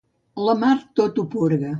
La 0.47 0.55
mar 0.61 0.71
tot 1.01 1.21
ho 1.23 1.27
purga. 1.37 1.69